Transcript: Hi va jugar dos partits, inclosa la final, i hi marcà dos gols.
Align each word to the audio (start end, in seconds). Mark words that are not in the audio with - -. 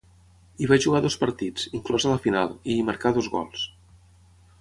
Hi 0.63 0.67
va 0.69 0.77
jugar 0.85 1.01
dos 1.03 1.17
partits, 1.23 1.67
inclosa 1.79 2.13
la 2.13 2.21
final, 2.23 2.55
i 2.71 2.79
hi 2.79 2.87
marcà 2.89 3.13
dos 3.19 3.29
gols. 3.35 3.67